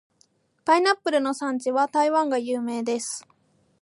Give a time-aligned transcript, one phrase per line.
[0.65, 3.27] パイナップルの産地は台湾が有名です。